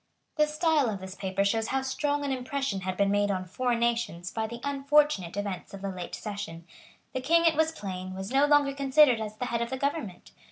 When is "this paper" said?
0.99-1.45